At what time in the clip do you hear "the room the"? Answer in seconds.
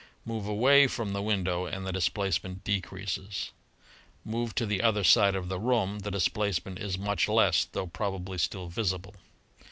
5.47-6.09